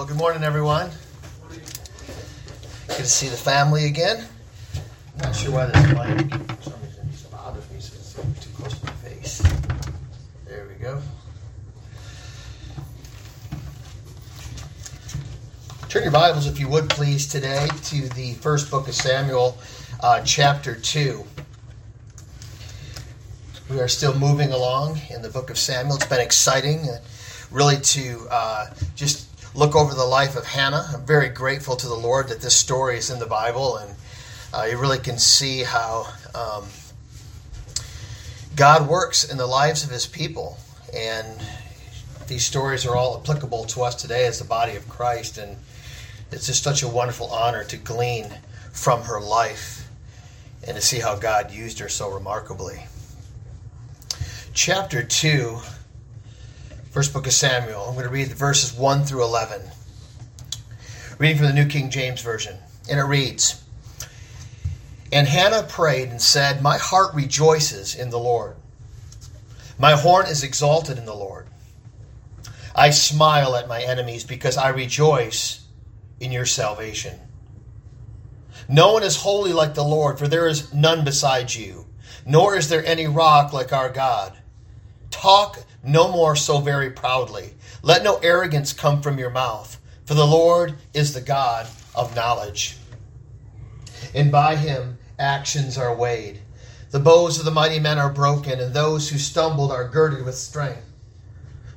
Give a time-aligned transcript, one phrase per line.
[0.00, 0.90] Well, good morning, everyone.
[1.50, 4.24] Good to see the family again.
[5.18, 8.78] Not sure why this mic, for some reason, just bothers me, so it's too close
[8.78, 9.42] to my face.
[10.46, 11.02] There we go.
[15.90, 19.58] Turn your Bibles, if you would please, today to the first book of Samuel,
[20.02, 21.22] uh, chapter 2.
[23.68, 25.96] We are still moving along in the book of Samuel.
[25.96, 27.00] It's been exciting, uh,
[27.50, 30.86] really, to uh, just look over the life of Hannah.
[30.94, 33.94] I'm very grateful to the Lord that this story is in the Bible, and
[34.54, 36.64] uh, you really can see how um,
[38.54, 40.56] God works in the lives of His people.
[40.94, 41.40] And
[42.28, 45.38] these stories are all applicable to us today as the body of Christ.
[45.38, 45.56] And
[46.30, 48.26] it's just such a wonderful honor to glean
[48.72, 49.88] from her life
[50.66, 52.84] and to see how God used her so remarkably.
[54.52, 55.58] Chapter 2
[56.90, 57.84] First book of Samuel.
[57.84, 59.62] I'm going to read the verses 1 through 11.
[61.18, 62.56] Reading from the New King James Version.
[62.90, 63.62] And it reads
[65.12, 68.56] And Hannah prayed and said, My heart rejoices in the Lord.
[69.78, 71.46] My horn is exalted in the Lord.
[72.74, 75.64] I smile at my enemies because I rejoice
[76.18, 77.20] in your salvation.
[78.68, 81.86] No one is holy like the Lord, for there is none beside you,
[82.26, 84.39] nor is there any rock like our God.
[85.10, 87.54] Talk no more so very proudly.
[87.82, 92.76] Let no arrogance come from your mouth, for the Lord is the God of knowledge.
[94.14, 96.40] And by him actions are weighed.
[96.90, 100.34] The bows of the mighty men are broken, and those who stumbled are girded with
[100.36, 100.86] strength.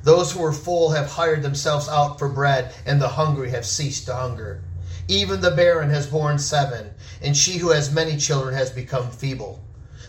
[0.03, 4.05] Those who were full have hired themselves out for bread, and the hungry have ceased
[4.07, 4.63] to hunger.
[5.07, 9.61] Even the barren has borne seven, and she who has many children has become feeble.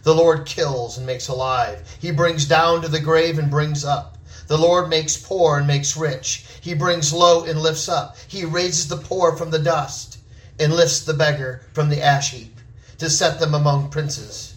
[0.05, 1.83] The Lord kills and makes alive.
[1.99, 4.19] He brings down to the grave and brings up.
[4.47, 6.45] The Lord makes poor and makes rich.
[6.61, 8.17] He brings low and lifts up.
[8.29, 10.19] He raises the poor from the dust
[10.61, 12.59] and lifts the beggar from the ash heap
[12.99, 14.55] to set them among princes,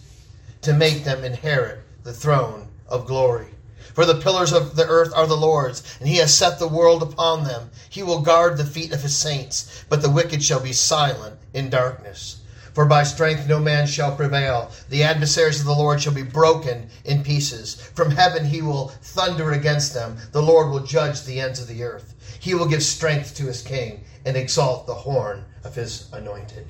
[0.60, 3.48] to make them inherit the throne of glory.
[3.94, 7.02] For the pillars of the earth are the Lord's, and he has set the world
[7.02, 7.70] upon them.
[7.88, 11.70] He will guard the feet of his saints, but the wicked shall be silent in
[11.70, 12.37] darkness.
[12.78, 14.70] For by strength no man shall prevail.
[14.88, 17.74] The adversaries of the Lord shall be broken in pieces.
[17.96, 20.16] From heaven he will thunder against them.
[20.30, 22.14] The Lord will judge the ends of the earth.
[22.38, 26.68] He will give strength to his king and exalt the horn of his anointed.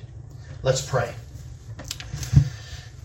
[0.63, 1.13] Let's pray.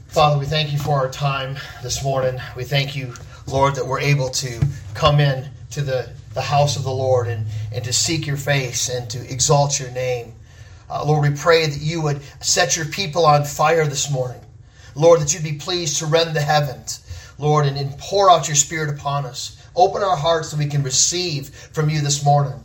[0.08, 2.40] Father, we thank you for our time this morning.
[2.56, 3.12] We thank you,
[3.46, 7.44] Lord, that we're able to come in to the, the house of the Lord and,
[7.70, 10.32] and to seek your face and to exalt your name.
[10.88, 14.40] Uh, Lord, we pray that you would set your people on fire this morning.
[14.94, 17.04] Lord, that you'd be pleased to rend the heavens,
[17.38, 19.60] Lord, and, and pour out your spirit upon us.
[19.74, 22.60] Open our hearts so we can receive from you this morning.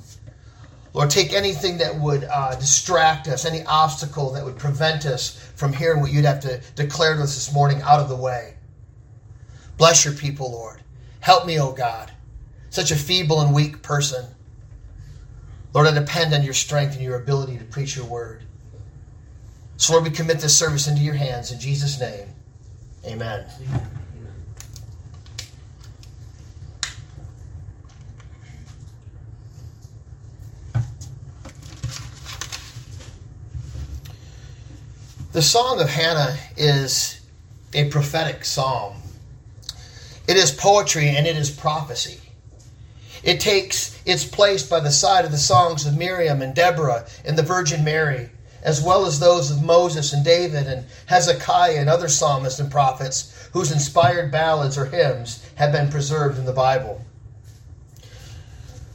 [0.93, 5.71] Lord, take anything that would uh, distract us, any obstacle that would prevent us from
[5.71, 8.55] hearing what you'd have to declare to us this morning out of the way.
[9.77, 10.81] Bless your people, Lord.
[11.19, 12.11] Help me, O oh God,
[12.69, 14.25] such a feeble and weak person.
[15.73, 18.43] Lord, I depend on your strength and your ability to preach your word.
[19.77, 21.51] So, Lord, we commit this service into your hands.
[21.51, 22.27] In Jesus' name,
[23.05, 23.45] amen.
[35.31, 37.21] The Song of Hannah is
[37.73, 38.95] a prophetic psalm.
[40.27, 42.19] It is poetry and it is prophecy.
[43.23, 47.37] It takes its place by the side of the songs of Miriam and Deborah and
[47.37, 48.29] the Virgin Mary,
[48.63, 53.49] as well as those of Moses and David and Hezekiah and other psalmists and prophets
[53.51, 57.01] whose inspired ballads or hymns have been preserved in the Bible.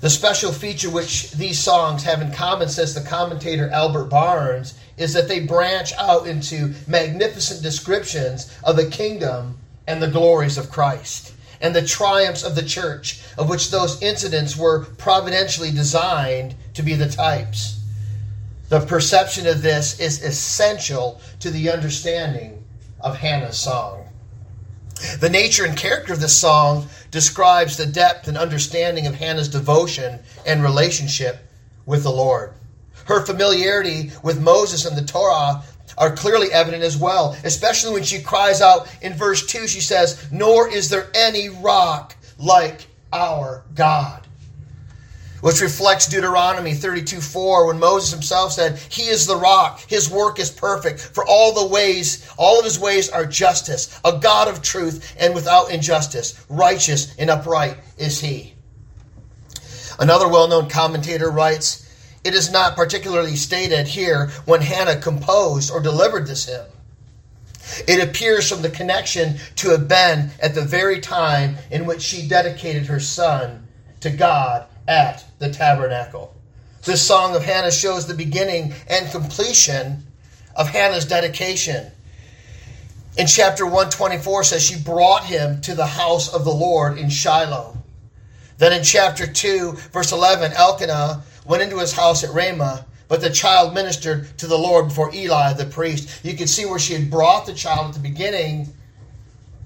[0.00, 5.14] The special feature which these songs have in common, says the commentator Albert Barnes, is
[5.14, 11.33] that they branch out into magnificent descriptions of the kingdom and the glories of Christ
[11.60, 16.94] and the triumphs of the church, of which those incidents were providentially designed to be
[16.94, 17.80] the types.
[18.68, 22.64] The perception of this is essential to the understanding
[23.00, 24.08] of Hannah's song.
[25.20, 30.20] The nature and character of this song describes the depth and understanding of Hannah's devotion
[30.46, 31.38] and relationship
[31.84, 32.54] with the Lord.
[33.06, 35.62] Her familiarity with Moses and the Torah
[35.98, 39.66] are clearly evident as well, especially when she cries out in verse 2.
[39.66, 44.20] She says, Nor is there any rock like our God.
[45.40, 50.38] Which reflects Deuteronomy 32 4, when Moses himself said, He is the rock, His work
[50.38, 54.62] is perfect, for all the ways, all of His ways are justice, a God of
[54.62, 58.54] truth and without injustice, righteous and upright is He.
[59.98, 61.83] Another well known commentator writes,
[62.24, 66.66] it is not particularly stated here when Hannah composed or delivered this hymn.
[67.86, 72.26] It appears from the connection to have been at the very time in which she
[72.26, 73.66] dedicated her son
[74.00, 76.34] to God at the tabernacle.
[76.82, 80.04] This song of Hannah shows the beginning and completion
[80.54, 81.90] of Hannah's dedication.
[83.16, 87.78] In chapter 124 says she brought him to the house of the Lord in Shiloh.
[88.58, 93.30] Then in chapter 2, verse 11, Elkanah went into his house at Ramah, but the
[93.30, 96.24] child ministered to the Lord before Eli the priest.
[96.24, 98.72] You can see where she had brought the child at the beginning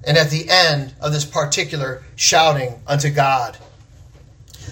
[0.04, 3.56] and at the end of this particular shouting unto God.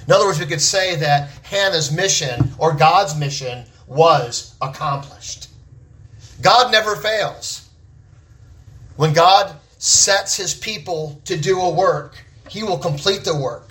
[0.06, 5.49] In other words, we could say that Hannah's mission or God's mission was accomplished.
[6.43, 7.69] God never fails.
[8.97, 13.66] When God sets his people to do a work, he will complete the work.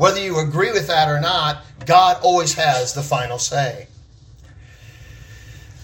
[0.00, 3.86] Whether you agree with that or not, God always has the final say.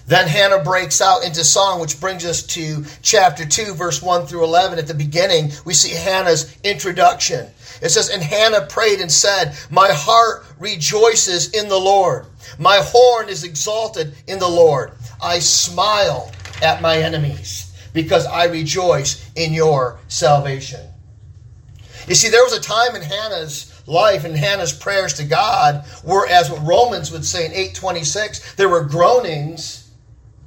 [0.07, 4.43] Then Hannah breaks out into song, which brings us to chapter 2, verse 1 through
[4.43, 4.79] 11.
[4.79, 7.45] At the beginning, we see Hannah's introduction.
[7.79, 12.25] It says, And Hannah prayed and said, My heart rejoices in the Lord.
[12.57, 14.93] My horn is exalted in the Lord.
[15.21, 16.31] I smile
[16.63, 20.89] at my enemies because I rejoice in your salvation.
[22.07, 26.27] You see, there was a time in Hannah's life and Hannah's prayers to God were,
[26.27, 29.89] as what Romans would say in 826, there were groanings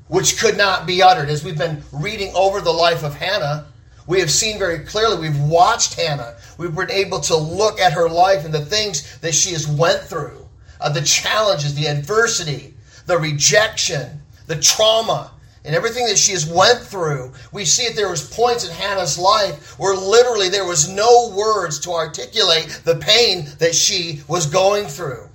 [0.08, 1.28] which could not be uttered.
[1.28, 3.66] As we've been reading over the life of Hannah,
[4.06, 6.34] we have seen very clearly, we've watched Hannah.
[6.58, 10.00] We've been able to look at her life and the things that she has went
[10.00, 10.48] through,
[10.80, 12.74] uh, the challenges, the adversity,
[13.06, 15.30] the rejection, the trauma,
[15.64, 17.32] and everything that she has went through.
[17.52, 21.78] We see that there was points in Hannah's life where literally there was no words
[21.80, 25.28] to articulate the pain that she was going through.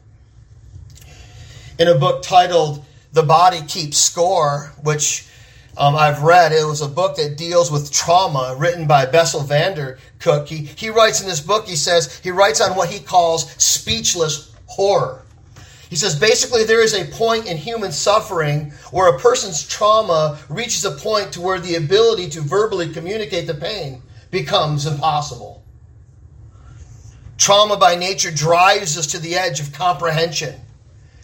[1.77, 2.83] In a book titled
[3.13, 5.27] The Body Keeps Score, which
[5.77, 6.51] um, I've read.
[6.51, 10.47] It was a book that deals with trauma written by Bessel van der Kolk.
[10.47, 14.53] He, he writes in this book, he says, he writes on what he calls speechless
[14.67, 15.24] horror.
[15.89, 20.83] He says basically there is a point in human suffering where a person's trauma reaches
[20.85, 24.01] a point to where the ability to verbally communicate the pain
[24.31, 25.63] becomes impossible.
[27.37, 30.55] Trauma by nature drives us to the edge of comprehension,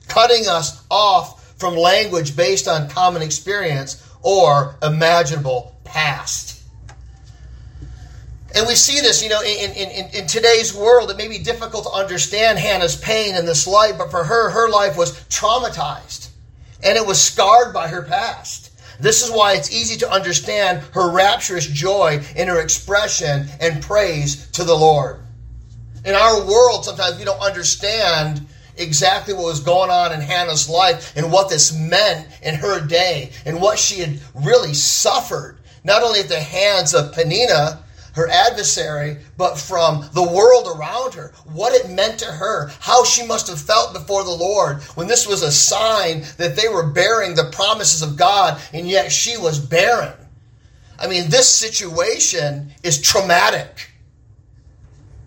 [0.08, 6.51] cutting us off from language based on common experience or imaginable past.
[8.54, 11.10] And we see this, you know, in, in, in, today's world.
[11.10, 14.70] It may be difficult to understand Hannah's pain in this life, but for her, her
[14.70, 16.30] life was traumatized
[16.84, 18.72] and it was scarred by her past.
[19.00, 24.48] This is why it's easy to understand her rapturous joy in her expression and praise
[24.52, 25.20] to the Lord.
[26.06, 28.46] In our world, sometimes we don't understand
[28.78, 33.32] exactly what was going on in Hannah's life and what this meant in her day
[33.46, 37.84] and what she had really suffered, not only at the hands of Peninnah,
[38.14, 43.26] her adversary, but from the world around her, what it meant to her, how she
[43.26, 47.36] must have felt before the Lord when this was a sign that they were bearing
[47.36, 50.14] the promises of God and yet she was barren.
[51.00, 53.92] I mean, this situation is traumatic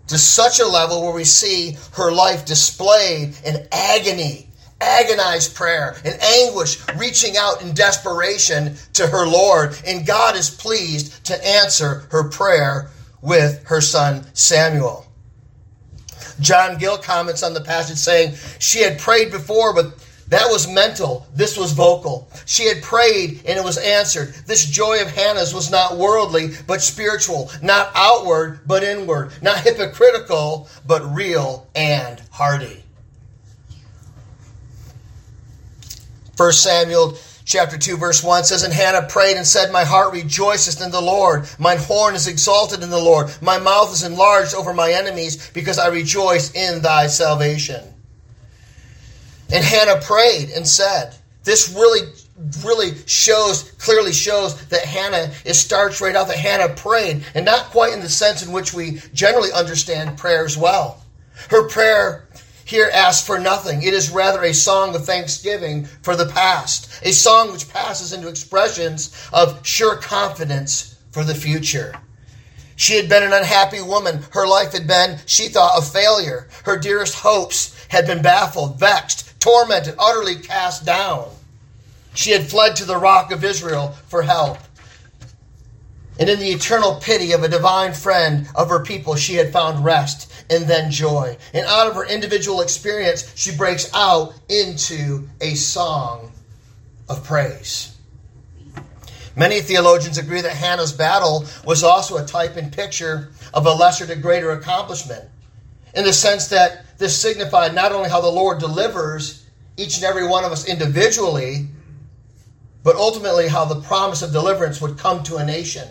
[0.07, 4.44] to such a level where we see her life displayed in agony,
[4.81, 9.77] agonized prayer, and anguish, reaching out in desperation to her Lord.
[9.85, 12.89] And God is pleased to answer her prayer
[13.21, 15.05] with her son Samuel.
[16.39, 19.93] John Gill comments on the passage saying, She had prayed before, but
[20.27, 21.27] that was mental.
[21.33, 22.29] This was vocal.
[22.45, 24.33] She had prayed and it was answered.
[24.47, 27.51] This joy of Hannah's was not worldly, but spiritual.
[27.61, 29.31] Not outward, but inward.
[29.43, 32.84] Not hypocritical, but real and hearty.
[36.37, 40.81] 1 Samuel chapter 2 verse 1 says, And Hannah prayed and said, My heart rejoiceth
[40.83, 41.47] in the Lord.
[41.59, 43.33] Mine horn is exalted in the Lord.
[43.41, 47.83] My mouth is enlarged over my enemies because I rejoice in thy salvation.
[49.51, 52.01] And Hannah prayed and said, This really,
[52.65, 57.65] really shows, clearly shows that Hannah, it starts right out that Hannah prayed, and not
[57.65, 61.03] quite in the sense in which we generally understand prayer as well.
[61.49, 62.24] Her prayer
[62.65, 63.83] here ask for nothing.
[63.83, 68.27] It is rather a song of thanksgiving for the past, a song which passes into
[68.27, 71.93] expressions of sure confidence for the future.
[72.75, 74.25] She had been an unhappy woman.
[74.31, 76.49] Her life had been, she thought, a failure.
[76.65, 81.29] Her dearest hopes had been baffled, vexed, tormented, utterly cast down.
[82.15, 84.57] She had fled to the rock of Israel for help.
[86.19, 89.83] And in the eternal pity of a divine friend of her people, she had found
[89.83, 91.37] rest and then joy.
[91.53, 96.31] And out of her individual experience, she breaks out into a song
[97.09, 97.95] of praise.
[99.35, 104.07] Many theologians agree that Hannah's battle was also a type and picture of a lesser
[104.07, 105.25] to greater accomplishment,
[105.93, 109.45] in the sense that this signified not only how the Lord delivers
[109.75, 111.67] each and every one of us individually,
[112.83, 115.87] but ultimately how the promise of deliverance would come to a nation.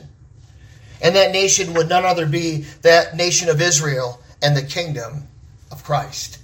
[1.05, 5.29] And that nation would none other be that nation of Israel and the kingdom
[5.71, 6.39] of Christ.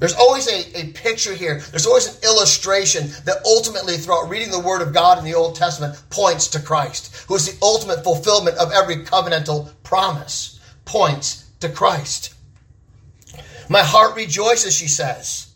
[0.00, 1.60] There's always a, a picture here.
[1.70, 5.54] There's always an illustration that ultimately, throughout reading the Word of God in the Old
[5.54, 11.68] Testament, points to Christ, who is the ultimate fulfillment of every covenantal promise, points to
[11.68, 12.34] Christ.
[13.68, 15.54] My heart rejoices, she says.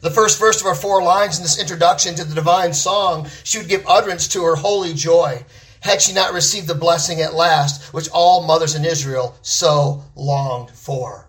[0.00, 3.58] The first verse of our four lines in this introduction to the divine song, she
[3.58, 5.44] would give utterance to her holy joy,
[5.84, 10.70] had she not received the blessing at last, which all mothers in Israel so longed
[10.70, 11.28] for.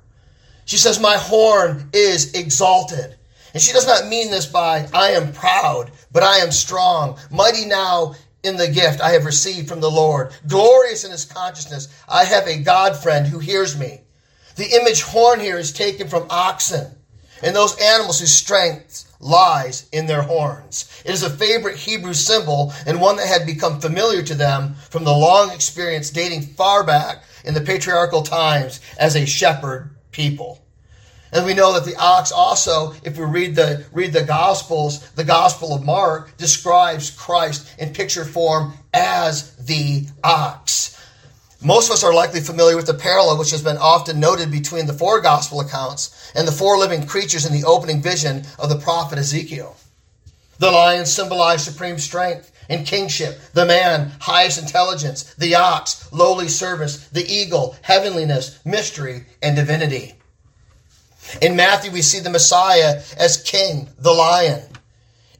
[0.64, 3.18] She says, My horn is exalted.
[3.54, 7.66] And she does not mean this by, I am proud, but I am strong, mighty
[7.66, 11.90] now in the gift I have received from the Lord, glorious in his consciousness.
[12.08, 14.02] I have a God friend who hears me.
[14.56, 16.96] The image horn here is taken from oxen
[17.44, 21.02] and those animals whose strength lies in their horns.
[21.06, 25.04] It is a favorite Hebrew symbol and one that had become familiar to them from
[25.04, 30.62] the long experience dating far back in the patriarchal times as a shepherd people.
[31.32, 35.24] And we know that the ox also, if we read the read the Gospels, the
[35.24, 40.95] Gospel of Mark describes Christ in picture form as the ox.
[41.66, 44.86] Most of us are likely familiar with the parallel which has been often noted between
[44.86, 48.78] the four gospel accounts and the four living creatures in the opening vision of the
[48.78, 49.76] prophet Ezekiel.
[50.60, 57.08] The lion symbolized supreme strength and kingship, the man, highest intelligence, the ox, lowly service,
[57.08, 60.14] the eagle, heavenliness, mystery, and divinity.
[61.42, 64.62] In Matthew, we see the Messiah as king, the lion.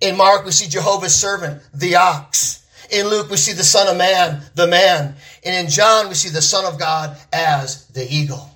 [0.02, 2.66] In Mark, we see Jehovah's servant, the ox.
[2.92, 5.16] In Luke, we see the Son of Man, the man.
[5.46, 8.50] And in John, we see the Son of God as the eagle.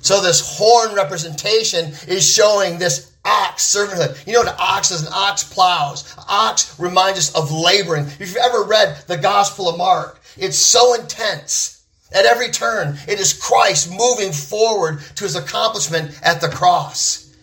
[0.00, 4.26] So this horn representation is showing this ox servanthood.
[4.26, 5.02] You know what an ox is?
[5.02, 6.14] An ox plows.
[6.28, 8.04] ox reminds us of laboring.
[8.04, 11.84] If you've ever read the Gospel of Mark, it's so intense.
[12.12, 17.34] At every turn, it is Christ moving forward to his accomplishment at the cross.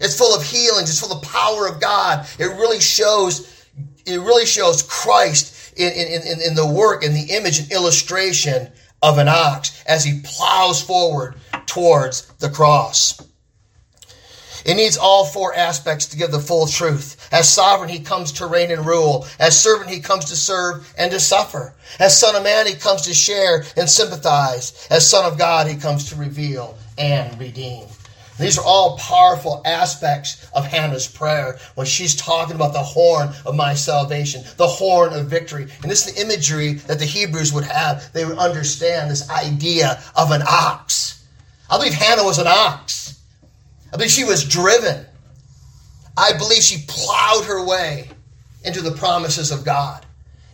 [0.00, 0.90] It's full of healings.
[0.90, 2.26] It's full of power of God.
[2.38, 3.56] It really shows
[4.06, 8.68] it really shows Christ in, in, in, in the work and the image and illustration
[9.02, 11.36] of an ox as he plows forward
[11.66, 13.20] towards the cross.
[14.64, 17.28] It needs all four aspects to give the full truth.
[17.32, 19.26] As sovereign, he comes to reign and rule.
[19.38, 21.74] As servant, he comes to serve and to suffer.
[21.98, 24.86] As son of man, he comes to share and sympathize.
[24.90, 27.86] As son of God, he comes to reveal and redeem.
[28.40, 33.54] These are all powerful aspects of Hannah's prayer when she's talking about the horn of
[33.54, 35.64] my salvation, the horn of victory.
[35.82, 38.12] And this is the imagery that the Hebrews would have.
[38.12, 41.24] They would understand this idea of an ox.
[41.68, 43.20] I believe Hannah was an ox.
[43.92, 45.04] I believe she was driven.
[46.16, 48.08] I believe she plowed her way
[48.64, 50.04] into the promises of God.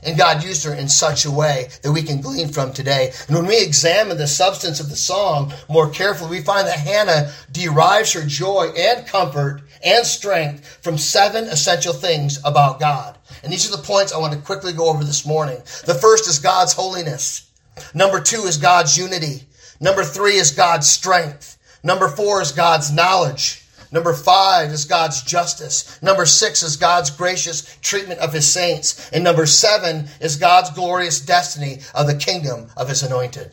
[0.03, 3.13] And God used her in such a way that we can glean from today.
[3.27, 7.33] And when we examine the substance of the song more carefully, we find that Hannah
[7.51, 13.19] derives her joy and comfort and strength from seven essential things about God.
[13.43, 15.59] And these are the points I want to quickly go over this morning.
[15.85, 17.51] The first is God's holiness.
[17.95, 19.43] Number two is God's unity.
[19.81, 21.59] Number three is God's strength.
[21.83, 23.66] Number four is God's knowledge.
[23.93, 26.01] Number five is God's justice.
[26.03, 29.11] Number six is God's gracious treatment of his saints.
[29.11, 33.53] And number seven is God's glorious destiny of the kingdom of his anointed.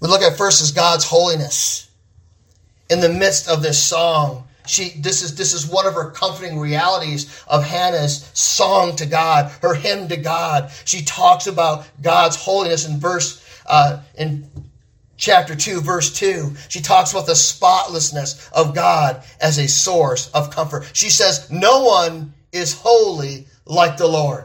[0.00, 1.88] We look at first as God's holiness.
[2.88, 6.58] In the midst of this song, she this is this is one of her comforting
[6.58, 10.70] realities of Hannah's song to God, her hymn to God.
[10.84, 14.48] She talks about God's holiness in verse uh, in
[15.16, 20.50] chapter 2, verse 2, she talks about the spotlessness of God as a source of
[20.50, 20.90] comfort.
[20.92, 24.44] She says, No one is holy like the Lord.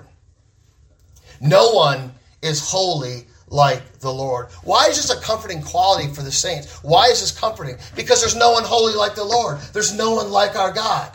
[1.40, 4.48] No one is holy like the Lord.
[4.64, 6.84] Why is this a comforting quality for the saints?
[6.84, 7.78] Why is this comforting?
[7.96, 9.60] Because there's no one holy like the Lord.
[9.74, 11.12] There's no one like our God.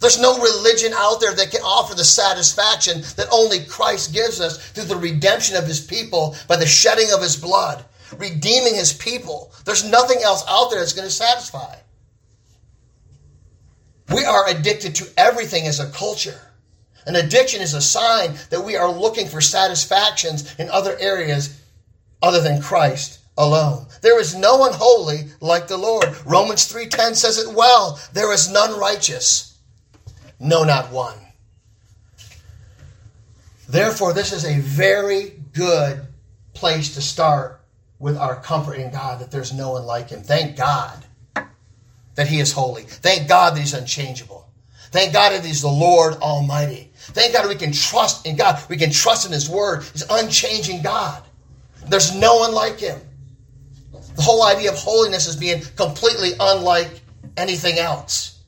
[0.00, 4.70] There's no religion out there that can offer the satisfaction that only Christ gives us
[4.70, 7.84] through the redemption of his people by the shedding of his blood
[8.18, 9.52] redeeming his people.
[9.64, 11.76] There's nothing else out there that's going to satisfy.
[14.12, 16.40] We are addicted to everything as a culture.
[17.06, 21.60] An addiction is a sign that we are looking for satisfactions in other areas
[22.22, 23.86] other than Christ alone.
[24.02, 26.16] There is no one holy like the Lord.
[26.24, 28.00] Romans 3:10 says it well.
[28.12, 29.54] There is none righteous.
[30.40, 31.18] No not one.
[33.68, 36.06] Therefore this is a very good
[36.54, 37.55] place to start
[37.98, 40.22] with our comfort in God that there's no one like him.
[40.22, 41.04] Thank God
[42.14, 42.82] that he is holy.
[42.82, 44.48] Thank God that he's unchangeable.
[44.90, 46.90] Thank God that he's the Lord Almighty.
[46.94, 48.62] Thank God we can trust in God.
[48.68, 49.84] We can trust in his word.
[49.92, 51.22] He's unchanging God.
[51.88, 52.98] There's no one like him.
[54.16, 57.00] The whole idea of holiness is being completely unlike
[57.36, 58.40] anything else.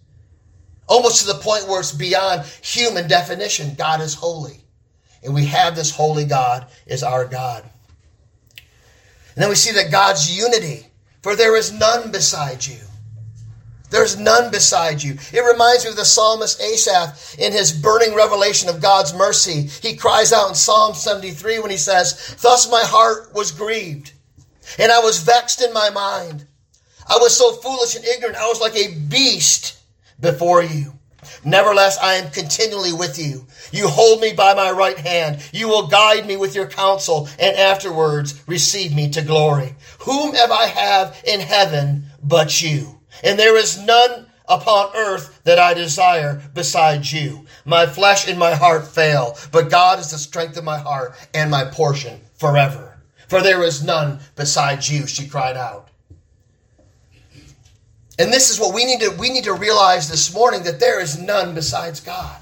[0.87, 3.75] Almost to the point where it's beyond human definition.
[3.75, 4.63] God is holy.
[5.23, 7.69] And we have this holy God is our God.
[9.39, 10.85] And then we see that God's unity,
[11.23, 12.81] for there is none beside you.
[13.89, 15.17] There's none beside you.
[15.33, 19.69] It reminds me of the psalmist Asaph in his burning revelation of God's mercy.
[19.81, 24.11] He cries out in Psalm 73 when he says, Thus my heart was grieved,
[24.77, 26.45] and I was vexed in my mind.
[27.09, 29.79] I was so foolish and ignorant, I was like a beast
[30.19, 30.98] before you.
[31.45, 33.47] Nevertheless, I am continually with you.
[33.73, 35.43] You hold me by my right hand.
[35.53, 39.75] You will guide me with your counsel, and afterwards receive me to glory.
[40.01, 43.01] Whom have I have in heaven but you?
[43.23, 47.47] And there is none upon earth that I desire besides you.
[47.65, 51.51] My flesh and my heart fail, but God is the strength of my heart and
[51.51, 52.99] my portion forever.
[53.29, 55.88] For there is none besides you, she cried out.
[58.19, 61.01] And this is what we need to we need to realize this morning that there
[61.01, 62.37] is none besides God.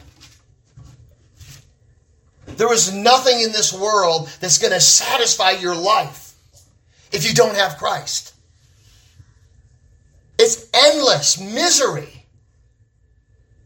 [2.56, 6.34] There is nothing in this world that's going to satisfy your life
[7.12, 8.34] if you don't have Christ.
[10.38, 12.24] It's endless misery.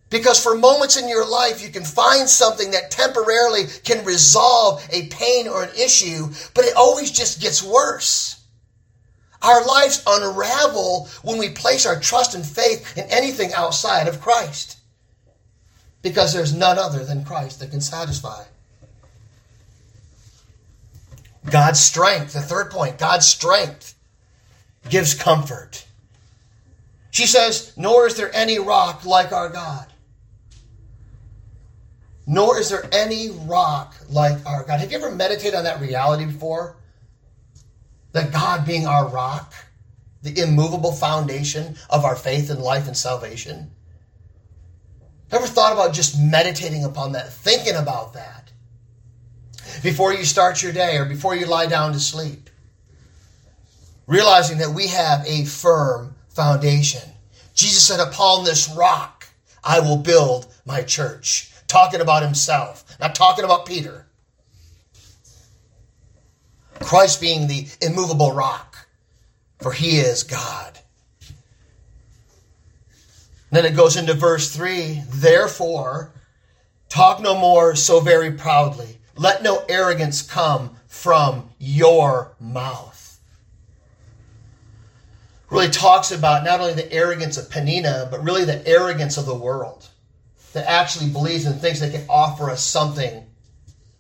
[0.09, 5.07] Because for moments in your life, you can find something that temporarily can resolve a
[5.07, 8.40] pain or an issue, but it always just gets worse.
[9.43, 14.79] Our lives unravel when we place our trust and faith in anything outside of Christ.
[16.03, 18.45] Because there's none other than Christ that can satisfy.
[21.49, 23.95] God's strength, the third point, God's strength
[24.89, 25.87] gives comfort.
[27.11, 29.87] She says, Nor is there any rock like our God.
[32.27, 34.81] Nor is there any rock like our God.
[34.81, 36.77] Have you ever meditated on that reality before?
[38.13, 39.55] That God being our rock,
[40.23, 43.71] the immovable foundation of our faith and life and salvation?
[45.31, 48.51] Ever thought about just meditating upon that, thinking about that
[49.83, 52.51] before you start your day or before you lie down to sleep?
[54.09, 57.09] Realizing that we have a firm foundation.
[57.55, 59.29] Jesus said, Upon this rock
[59.63, 61.53] I will build my church.
[61.69, 64.07] Talking about himself, not talking about Peter.
[66.81, 68.87] Christ being the immovable rock,
[69.61, 70.79] for he is God.
[73.51, 76.13] Then it goes into verse 3 Therefore,
[76.89, 78.99] talk no more so very proudly.
[79.17, 83.19] Let no arrogance come from your mouth.
[85.51, 89.35] Really talks about not only the arrogance of Peninnah, but really the arrogance of the
[89.35, 89.89] world
[90.53, 93.27] that actually believes and thinks they can offer us something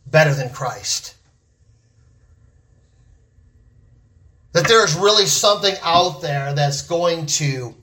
[0.06, 1.14] better than Christ.
[4.52, 7.74] That there's really something out there that's going to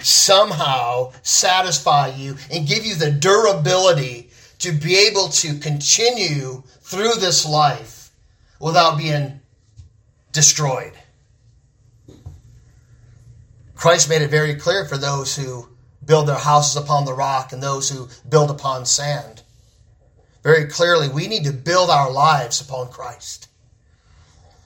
[0.00, 7.46] somehow satisfy you and give you the durability to be able to continue through this
[7.46, 8.10] life
[8.60, 9.40] without being
[10.32, 10.92] destroyed.
[13.74, 15.68] Christ made it very clear for those who
[16.04, 19.42] build their houses upon the rock and those who build upon sand.
[20.42, 23.47] Very clearly, we need to build our lives upon Christ.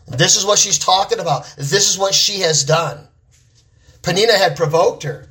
[0.07, 1.53] This is what she's talking about.
[1.57, 3.07] This is what she has done.
[4.03, 5.29] Peninnah had provoked her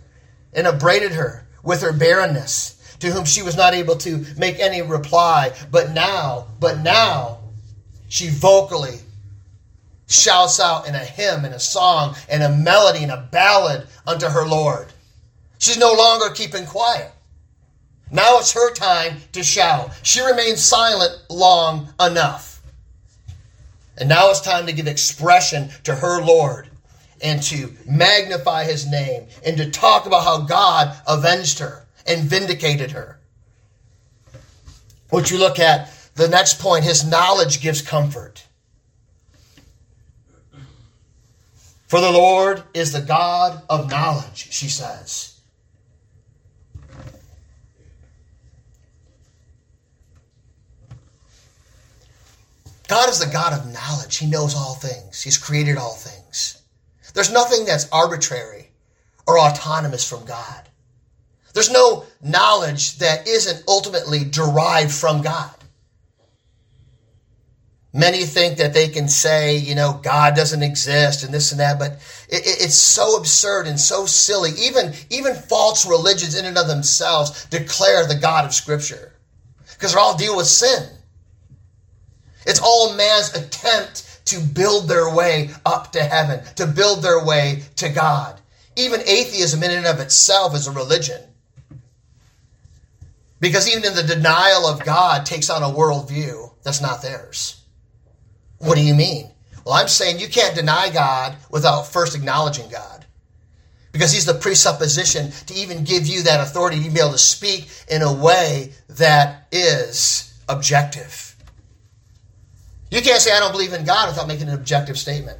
[0.53, 4.81] and upbraided her with her barrenness, to whom she was not able to make any
[4.81, 5.53] reply.
[5.69, 7.39] But now, but now,
[8.07, 8.99] she vocally
[10.07, 14.27] shouts out in a hymn, in a song, in a melody, in a ballad unto
[14.27, 14.87] her Lord.
[15.57, 17.11] She's no longer keeping quiet.
[18.11, 19.91] Now it's her time to shout.
[20.03, 22.50] She remained silent long enough.
[24.01, 26.67] And now it's time to give expression to her Lord
[27.21, 32.93] and to magnify his name and to talk about how God avenged her and vindicated
[32.93, 33.19] her.
[35.11, 36.83] Would you look at the next point?
[36.83, 38.47] His knowledge gives comfort.
[41.87, 45.30] For the Lord is the God of knowledge, she says.
[52.91, 54.17] God is the God of knowledge.
[54.17, 55.23] He knows all things.
[55.23, 56.61] He's created all things.
[57.13, 58.69] There's nothing that's arbitrary
[59.25, 60.67] or autonomous from God.
[61.53, 65.55] There's no knowledge that isn't ultimately derived from God.
[67.93, 71.79] Many think that they can say, you know, God doesn't exist and this and that,
[71.79, 71.93] but
[72.27, 74.51] it, it, it's so absurd and so silly.
[74.59, 79.13] Even, even false religions in and of themselves declare the God of Scripture
[79.75, 80.89] because they're all deal with sin.
[82.45, 87.63] It's all man's attempt to build their way up to heaven, to build their way
[87.77, 88.39] to God.
[88.75, 91.21] Even atheism in and of itself is a religion.
[93.39, 97.61] Because even in the denial of God takes on a worldview that's not theirs.
[98.59, 99.31] What do you mean?
[99.65, 103.05] Well, I'm saying you can't deny God without first acknowledging God.
[103.91, 107.67] Because he's the presupposition to even give you that authority to be able to speak
[107.89, 111.30] in a way that is objective.
[112.91, 115.39] You can't say, I don't believe in God without making an objective statement.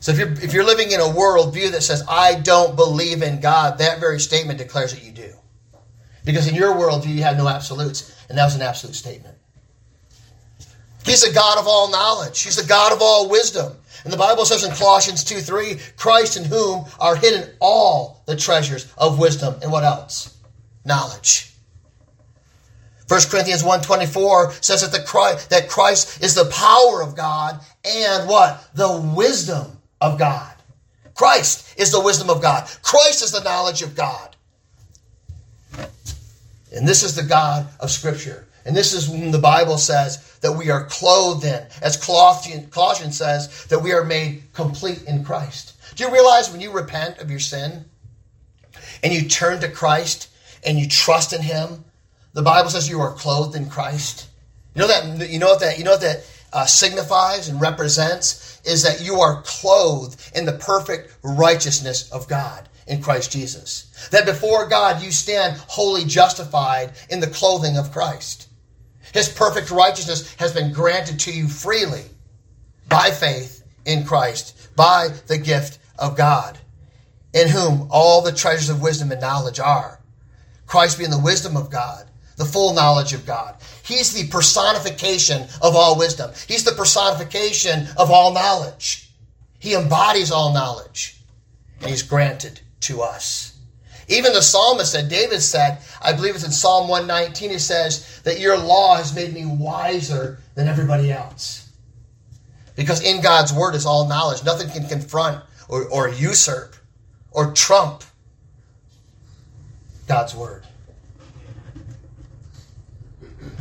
[0.00, 3.40] So if you're, if you're living in a worldview that says, I don't believe in
[3.40, 5.32] God, that very statement declares that you do.
[6.24, 9.36] Because in your worldview, you have no absolutes, and that was an absolute statement.
[11.04, 12.42] He's a God of all knowledge.
[12.42, 13.72] He's the God of all wisdom.
[14.04, 18.36] And the Bible says in Colossians 2 3, Christ in whom are hidden all the
[18.36, 19.54] treasures of wisdom.
[19.62, 20.36] And what else?
[20.84, 21.51] Knowledge.
[23.12, 28.26] 1 Corinthians 1.24 says that, the Christ, that Christ is the power of God and
[28.26, 28.70] what?
[28.74, 29.66] The wisdom
[30.00, 30.50] of God.
[31.14, 32.66] Christ is the wisdom of God.
[32.80, 34.34] Christ is the knowledge of God.
[36.74, 38.48] And this is the God of Scripture.
[38.64, 43.66] And this is when the Bible says that we are clothed in, as Colossians says,
[43.66, 45.74] that we are made complete in Christ.
[45.96, 47.84] Do you realize when you repent of your sin
[49.02, 50.30] and you turn to Christ
[50.64, 51.84] and you trust in Him,
[52.32, 54.28] the Bible says you are clothed in Christ.
[54.74, 55.30] You know that.
[55.30, 55.78] You know what that.
[55.78, 60.52] You know what that uh, signifies and represents is that you are clothed in the
[60.52, 64.08] perfect righteousness of God in Christ Jesus.
[64.10, 68.48] That before God you stand wholly justified in the clothing of Christ.
[69.12, 72.04] His perfect righteousness has been granted to you freely
[72.88, 76.58] by faith in Christ, by the gift of God,
[77.34, 80.00] in whom all the treasures of wisdom and knowledge are.
[80.66, 83.56] Christ being the wisdom of God, the full knowledge of God.
[83.84, 86.30] He's the personification of all wisdom.
[86.48, 89.10] He's the personification of all knowledge.
[89.58, 91.20] He embodies all knowledge,
[91.80, 93.52] and He's granted to us.
[94.08, 98.40] Even the psalmist said, David said, I believe it's in Psalm 119, he says that
[98.40, 101.70] your law has made me wiser than everybody else.
[102.74, 104.44] Because in God's word is all knowledge.
[104.44, 106.74] Nothing can confront or, or usurp
[107.30, 108.02] or trump
[110.06, 110.66] God's word.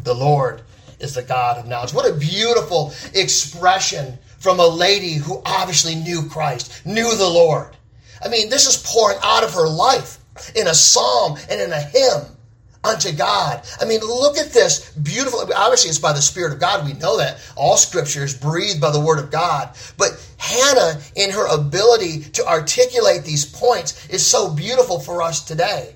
[0.04, 0.62] The Lord
[1.00, 1.94] is the God of knowledge.
[1.94, 7.76] What a beautiful expression from a lady who obviously knew Christ, knew the Lord.
[8.24, 10.20] I mean, this is pouring out of her life
[10.56, 12.38] in a psalm and in a hymn
[12.84, 13.64] unto God.
[13.80, 15.42] I mean, look at this beautiful.
[15.56, 16.86] Obviously, it's by the Spirit of God.
[16.86, 17.40] We know that.
[17.56, 19.70] All scripture is breathed by the Word of God.
[19.98, 25.96] But Hannah, in her ability to articulate these points, is so beautiful for us today.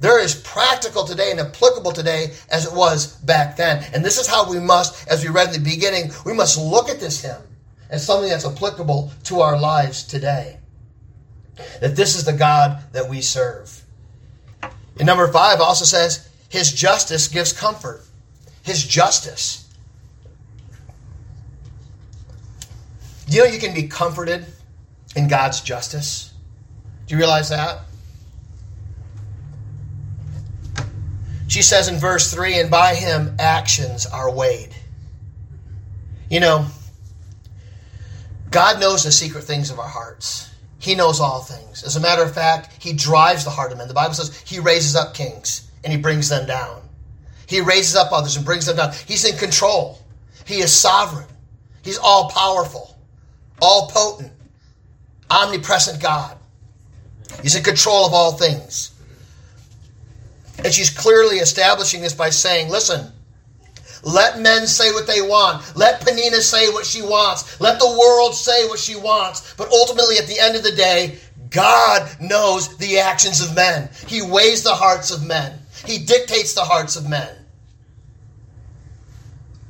[0.00, 3.84] They're as practical today and applicable today as it was back then.
[3.92, 6.88] And this is how we must, as we read in the beginning, we must look
[6.88, 7.42] at this hymn
[7.90, 10.58] as something that's applicable to our lives today.
[11.80, 13.82] That this is the God that we serve.
[14.62, 18.02] And number five also says, His justice gives comfort.
[18.62, 19.64] His justice.
[23.26, 24.46] Do you know you can be comforted
[25.16, 26.32] in God's justice?
[27.06, 27.80] Do you realize that?
[31.48, 34.74] She says in verse 3 and by him actions are weighed.
[36.30, 36.66] You know,
[38.50, 40.50] God knows the secret things of our hearts.
[40.78, 41.82] He knows all things.
[41.82, 43.88] As a matter of fact, he drives the heart of men.
[43.88, 46.82] The Bible says he raises up kings and he brings them down.
[47.46, 48.92] He raises up others and brings them down.
[49.06, 49.98] He's in control.
[50.44, 51.26] He is sovereign.
[51.82, 52.98] He's all powerful,
[53.62, 54.32] all potent,
[55.30, 56.36] omnipresent God.
[57.42, 58.92] He's in control of all things.
[60.64, 63.12] And she's clearly establishing this by saying, listen,
[64.02, 65.76] let men say what they want.
[65.76, 67.60] Let Peninnah say what she wants.
[67.60, 69.54] Let the world say what she wants.
[69.54, 71.18] But ultimately, at the end of the day,
[71.50, 73.88] God knows the actions of men.
[74.06, 77.34] He weighs the hearts of men, He dictates the hearts of men.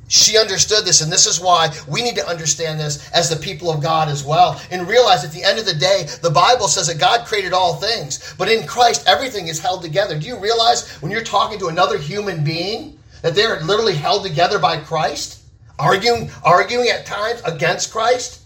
[0.09, 3.69] She understood this, and this is why we need to understand this as the people
[3.69, 4.59] of God as well.
[4.71, 7.75] And realize at the end of the day, the Bible says that God created all
[7.75, 10.17] things, but in Christ, everything is held together.
[10.17, 14.25] Do you realize when you're talking to another human being, that they are literally held
[14.25, 15.43] together by Christ?
[15.77, 18.41] Arguing, arguing at times against Christ.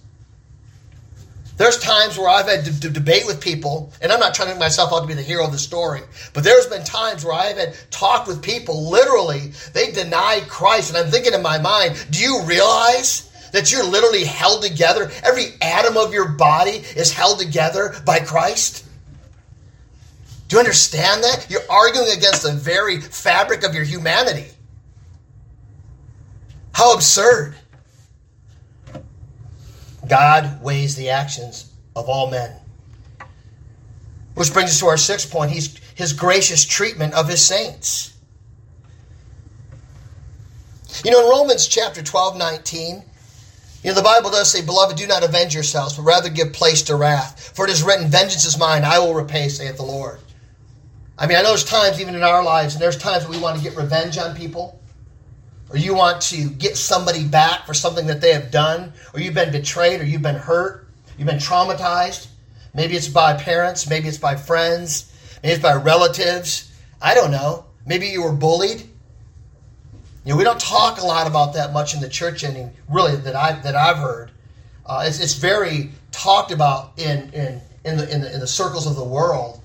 [1.56, 4.60] There's times where I've had to, debate with people, and I'm not trying to make
[4.60, 6.02] myself out to be the hero of the story,
[6.34, 10.98] but there's been times where I've had talked with people, literally, they deny Christ, and
[10.98, 15.12] I'm thinking in my mind, do you realize that you're literally held together?
[15.24, 18.86] Every atom of your body is held together by Christ?
[20.48, 21.48] Do you understand that?
[21.50, 24.48] You're arguing against the very fabric of your humanity.
[26.74, 27.56] How absurd.
[30.08, 32.52] God weighs the actions of all men.
[34.36, 35.52] Which brings us to our sixth point.
[35.52, 38.16] He's his gracious treatment of his saints.
[41.04, 43.04] You know, in Romans chapter 12, 19,
[43.84, 46.82] you know, the Bible does say, Beloved, do not avenge yourselves, but rather give place
[46.84, 47.52] to wrath.
[47.56, 50.20] For it is written, Vengeance is mine, I will repay, saith the Lord.
[51.18, 53.39] I mean, I know there's times even in our lives, and there's times that we
[53.39, 54.80] want to get revenge on people
[55.74, 59.34] or you want to get somebody back for something that they have done, or you've
[59.34, 62.28] been betrayed, or you've been hurt, you've been traumatized.
[62.76, 66.72] Maybe it's by parents, maybe it's by friends, maybe it's by relatives.
[67.02, 67.66] I don't know.
[67.88, 68.82] Maybe you were bullied.
[70.26, 73.16] You know, we don't talk a lot about that much in the church any really
[73.18, 74.32] that I that I've heard.
[74.86, 78.88] Uh, it's, it's very talked about in in in the, in the in the circles
[78.88, 79.62] of the world,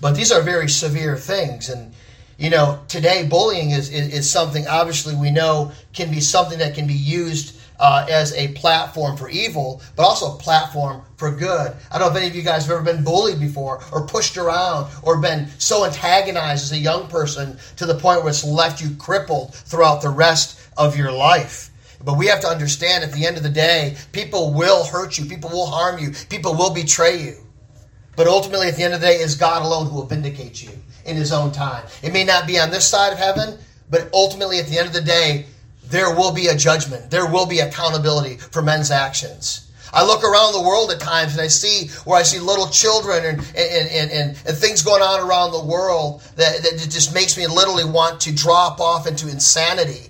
[0.00, 1.94] but these are very severe things, and
[2.42, 6.74] you know, today bullying is, is, is, something obviously we know can be something that
[6.74, 11.72] can be used uh, as a platform for evil, but also a platform for good.
[11.92, 14.36] I don't know if any of you guys have ever been bullied before or pushed
[14.36, 18.82] around or been so antagonized as a young person to the point where it's left
[18.82, 21.70] you crippled throughout the rest of your life.
[22.04, 25.26] But we have to understand at the end of the day, people will hurt you,
[25.26, 27.36] people will harm you, people will betray you.
[28.16, 30.70] But ultimately, at the end of the day, is God alone who will vindicate you
[31.04, 31.84] in his own time.
[32.02, 33.58] It may not be on this side of heaven,
[33.90, 35.46] but ultimately at the end of the day,
[35.84, 37.10] there will be a judgment.
[37.10, 39.70] There will be accountability for men's actions.
[39.92, 43.24] I look around the world at times and I see where I see little children
[43.24, 47.36] and, and, and, and, and things going on around the world that, that just makes
[47.36, 50.08] me literally want to drop off into insanity.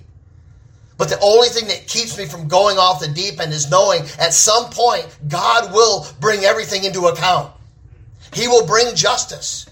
[0.98, 4.02] But the only thing that keeps me from going off the deep end is knowing
[4.20, 7.51] at some point God will bring everything into account.
[8.34, 9.66] He will bring justice.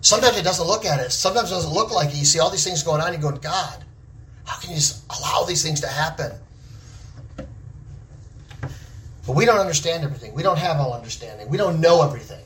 [0.00, 1.10] Sometimes it doesn't look at it.
[1.10, 2.14] Sometimes it doesn't look like it.
[2.14, 3.84] You see all these things going on, you go, God,
[4.44, 4.80] how can you
[5.18, 6.32] allow these things to happen?
[9.26, 10.32] But we don't understand everything.
[10.32, 11.48] We don't have all understanding.
[11.48, 12.44] We don't know everything.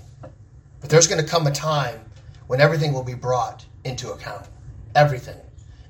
[0.81, 2.01] But there's going to come a time
[2.47, 4.47] when everything will be brought into account.
[4.95, 5.37] Everything.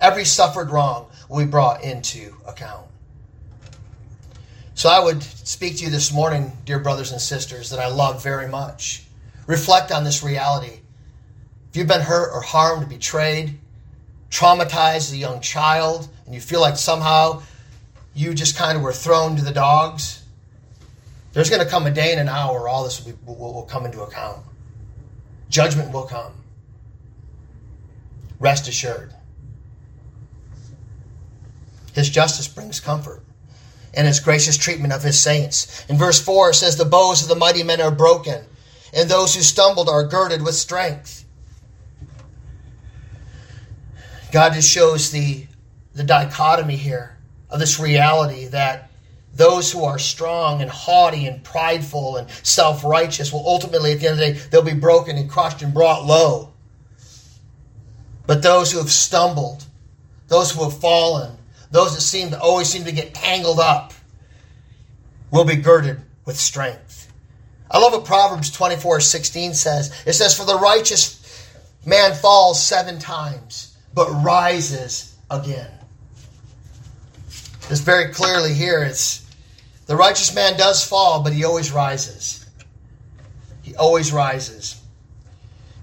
[0.01, 2.90] Every suffered wrong will be brought into account.
[4.81, 8.23] So I would speak to you this morning, dear brothers and sisters, that I love
[8.23, 9.05] very much.
[9.47, 10.81] Reflect on this reality
[11.69, 13.59] if you've been hurt or harmed, betrayed,
[14.31, 17.43] traumatized as a young child, and you feel like somehow
[18.15, 20.25] you just kind of were thrown to the dogs,
[21.35, 23.53] there's going to come a day and an hour where all this will, be, will,
[23.53, 24.43] will come into account.
[25.51, 26.33] Judgment will come.
[28.39, 29.13] Rest assured.
[31.93, 33.23] His justice brings comfort
[33.95, 35.85] and his gracious treatment of his saints.
[35.89, 38.45] In verse 4, it says, The bows of the mighty men are broken,
[38.93, 41.25] and those who stumbled are girded with strength.
[44.33, 45.47] God just shows the,
[45.95, 47.17] the dichotomy here
[47.51, 48.91] of this reality that
[49.35, 54.09] those who are strong and haughty and prideful and self righteous will ultimately, at the
[54.09, 56.53] end of the day, they'll be broken and crushed and brought low.
[58.27, 59.65] But those who have stumbled,
[60.29, 61.37] those who have fallen,
[61.71, 63.93] those that seem to always seem to get tangled up,
[65.31, 67.13] will be girded with strength.
[67.71, 70.03] I love what Proverbs 24 16 says.
[70.07, 71.17] It says, For the righteous
[71.87, 75.71] man falls seven times but rises again.
[77.69, 78.83] It's very clearly here.
[78.83, 79.27] It's
[79.87, 82.47] the righteous man does fall, but he always rises.
[83.63, 84.80] He always rises.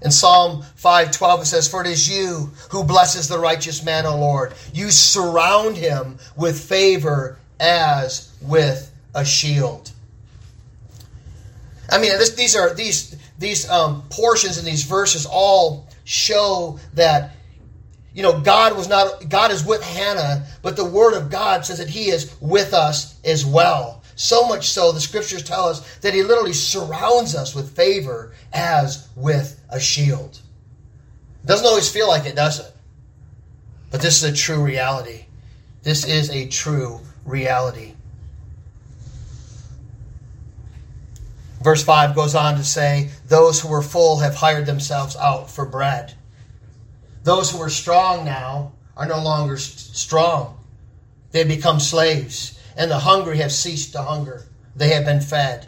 [0.02, 4.16] In Psalm 5:12 it says, "For it is you who blesses the righteous man, O
[4.16, 4.54] Lord.
[4.72, 9.90] You surround him with favor as with a shield."
[11.90, 17.34] I mean, this, these are these these um, portions in these verses all show that
[18.18, 21.78] you know, God was not, God is with Hannah, but the Word of God says
[21.78, 23.97] that He is with us as well.
[24.18, 29.06] So much so, the scriptures tell us that He literally surrounds us with favor as
[29.14, 30.40] with a shield.
[31.46, 32.74] Doesn't always feel like it, does it?
[33.92, 35.26] But this is a true reality.
[35.84, 37.94] This is a true reality.
[41.62, 45.64] Verse 5 goes on to say, Those who were full have hired themselves out for
[45.64, 46.14] bread.
[47.22, 50.58] Those who are strong now are no longer strong.
[51.30, 54.44] They become slaves, and the hungry have ceased to hunger.
[54.76, 55.66] They have been fed.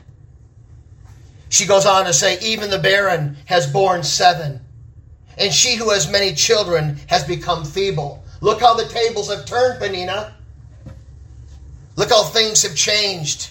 [1.51, 4.61] She goes on to say, Even the barren has borne seven,
[5.37, 8.25] and she who has many children has become feeble.
[8.41, 10.37] Look how the tables have turned, Peninnah.
[11.97, 13.51] Look how things have changed.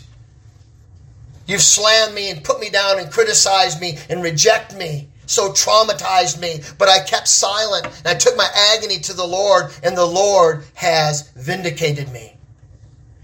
[1.45, 6.39] You've slammed me and put me down and criticized me and reject me, so traumatized
[6.39, 10.05] me, but I kept silent and I took my agony to the Lord, and the
[10.05, 12.38] Lord has vindicated me.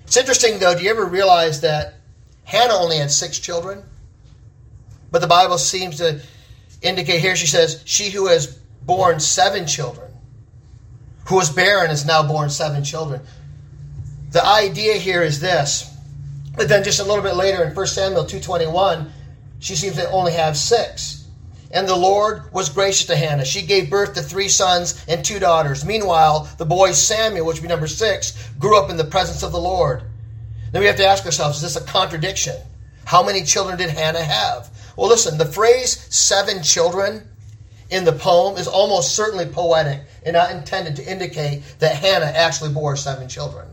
[0.06, 1.96] It's interesting, though, do you ever realize that
[2.44, 3.84] Hannah only had six children?
[5.12, 6.22] But the Bible seems to
[6.82, 10.12] indicate here, she says, She who has borne seven children,
[11.28, 13.22] who was barren, has now born seven children.
[14.32, 15.92] The idea here is this.
[16.56, 19.10] But then just a little bit later in 1 Samuel 2.21,
[19.60, 21.15] she seems to only have six.
[21.76, 23.44] And the Lord was gracious to Hannah.
[23.44, 25.84] She gave birth to three sons and two daughters.
[25.84, 29.52] Meanwhile, the boy Samuel, which would be number six, grew up in the presence of
[29.52, 30.04] the Lord.
[30.72, 32.56] Then we have to ask ourselves, is this a contradiction?
[33.04, 34.70] How many children did Hannah have?
[34.96, 37.28] Well, listen, the phrase seven children
[37.90, 42.74] in the poem is almost certainly poetic and not intended to indicate that Hannah actually
[42.74, 43.68] bore seven children.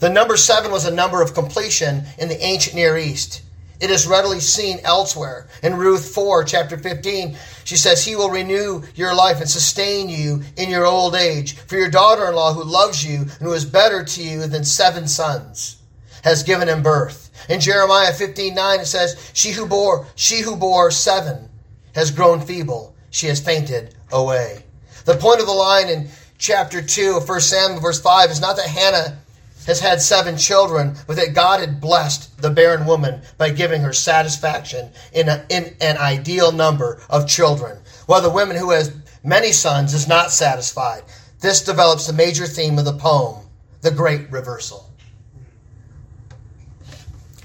[0.00, 3.40] The number seven was a number of completion in the ancient Near East.
[3.80, 5.46] It is readily seen elsewhere.
[5.62, 10.42] In Ruth 4, chapter 15, she says, He will renew your life and sustain you
[10.56, 11.56] in your old age.
[11.56, 14.64] For your daughter in law, who loves you and who is better to you than
[14.64, 15.76] seven sons,
[16.24, 17.30] has given him birth.
[17.48, 21.48] In Jeremiah 15 9, it says, She who bore, she who bore seven
[21.94, 22.94] has grown feeble.
[23.10, 24.64] She has fainted away.
[25.04, 28.56] The point of the line in chapter 2 of 1 Samuel, verse 5, is not
[28.56, 29.18] that Hannah
[29.68, 33.92] has had seven children, but that God had blessed the barren woman by giving her
[33.92, 37.78] satisfaction in, a, in an ideal number of children.
[38.06, 41.02] While the woman who has many sons is not satisfied.
[41.40, 43.44] This develops the major theme of the poem,
[43.82, 44.90] the great reversal.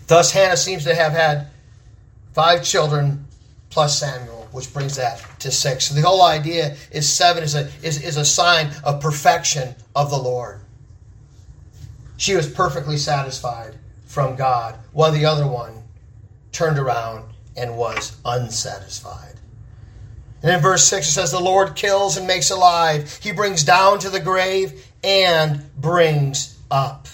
[0.08, 1.48] Thus, Hannah seems to have had
[2.34, 3.26] five children
[3.70, 5.86] plus Samuel, which brings that to six.
[5.86, 10.10] So the whole idea is seven is a, is, is a sign of perfection of
[10.10, 10.60] the Lord.
[12.18, 15.84] She was perfectly satisfied from God, while the other one
[16.52, 17.26] turned around
[17.58, 19.36] and was unsatisfied.
[20.42, 23.20] And in verse 6 it says, The Lord kills and makes alive.
[23.22, 27.08] He brings down to the grave and brings up.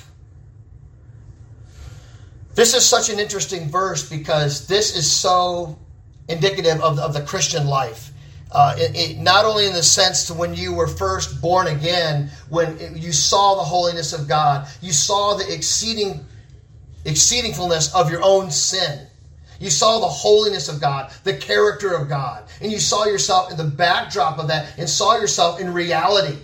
[2.56, 5.80] This is such an interesting verse because this is so
[6.28, 8.12] indicative of, of the Christian life.
[8.52, 12.32] Uh, it, it, not only in the sense to when you were first born again,
[12.50, 16.26] when it, you saw the holiness of God, you saw the exceeding
[17.06, 19.08] exceedingfulness of your own sin.
[19.60, 23.58] You saw the holiness of God, the character of God, and you saw yourself in
[23.58, 26.38] the backdrop of that and saw yourself in reality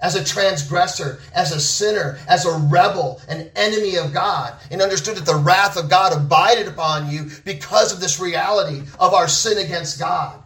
[0.00, 5.16] as a transgressor, as a sinner, as a rebel, an enemy of God, and understood
[5.16, 9.58] that the wrath of God abided upon you because of this reality of our sin
[9.58, 10.42] against God.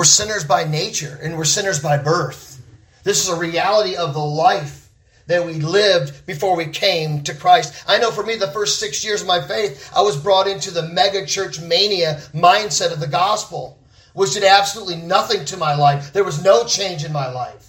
[0.00, 2.62] We're sinners by nature and we're sinners by birth.
[3.04, 4.88] This is a reality of the life
[5.26, 7.84] that we lived before we came to Christ.
[7.86, 10.70] I know for me, the first six years of my faith, I was brought into
[10.70, 13.78] the mega church mania mindset of the gospel
[14.14, 16.14] which did absolutely nothing to my life.
[16.14, 17.68] There was no change in my life.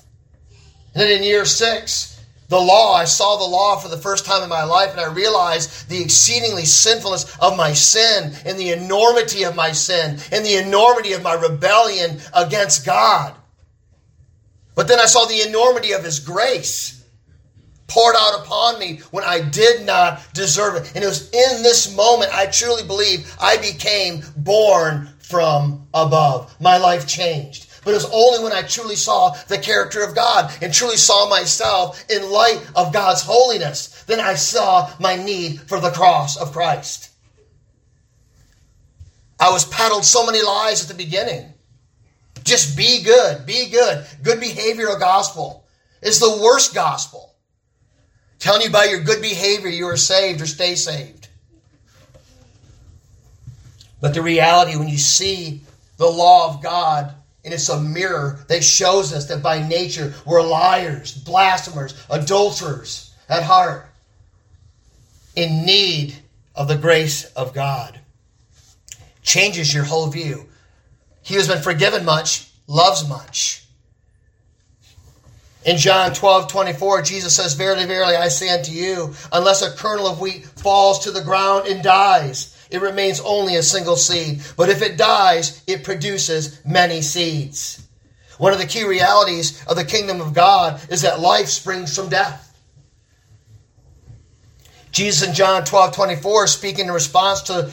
[0.93, 2.10] And then in year six,
[2.51, 5.05] the law, I saw the law for the first time in my life, and I
[5.05, 10.57] realized the exceedingly sinfulness of my sin, and the enormity of my sin, and the
[10.57, 13.33] enormity of my rebellion against God.
[14.75, 17.05] But then I saw the enormity of His grace
[17.87, 20.93] poured out upon me when I did not deserve it.
[20.93, 26.53] And it was in this moment I truly believe I became born from above.
[26.59, 27.70] My life changed.
[27.83, 31.27] But it was only when I truly saw the character of God and truly saw
[31.27, 36.51] myself in light of God's holiness, then I saw my need for the cross of
[36.51, 37.09] Christ.
[39.39, 41.51] I was peddled so many lies at the beginning.
[42.43, 44.05] Just be good, be good.
[44.21, 45.65] Good behavioral gospel
[46.03, 47.33] is the worst gospel.
[48.37, 51.27] Telling you by your good behavior you are saved or stay saved.
[53.99, 55.61] But the reality, when you see
[55.97, 57.13] the law of God,
[57.43, 63.43] and it's a mirror that shows us that by nature we're liars, blasphemers, adulterers at
[63.43, 63.87] heart,
[65.35, 66.15] in need
[66.55, 67.99] of the grace of God.
[69.23, 70.45] Changes your whole view.
[71.23, 73.63] He who's been forgiven much loves much.
[75.63, 80.07] In John 12, 24, Jesus says, Verily, verily, I say unto you, unless a kernel
[80.07, 84.41] of wheat falls to the ground and dies, it remains only a single seed.
[84.55, 87.85] But if it dies, it produces many seeds.
[88.37, 92.09] One of the key realities of the kingdom of God is that life springs from
[92.09, 92.47] death.
[94.91, 97.71] Jesus in John 12 24, speaking in response to,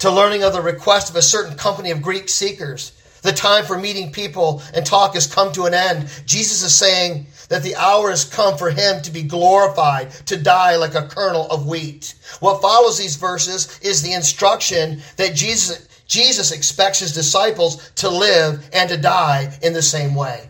[0.00, 2.92] to learning of the request of a certain company of Greek seekers,
[3.22, 6.08] the time for meeting people and talk has come to an end.
[6.26, 10.76] Jesus is saying that the hour has come for him to be glorified, to die
[10.76, 12.14] like a kernel of wheat.
[12.40, 18.68] What follows these verses is the instruction that Jesus, Jesus expects his disciples to live
[18.72, 20.48] and to die in the same way.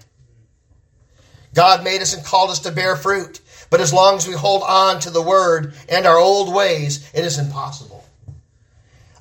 [1.54, 3.40] God made us and called us to bear fruit.
[3.70, 7.24] But as long as we hold on to the word and our old ways, it
[7.24, 8.04] is impossible.